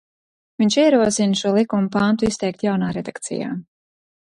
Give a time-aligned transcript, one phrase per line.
[0.61, 3.55] Viņš ierosina šo likuma pantu izteikt jaunā redakcijā.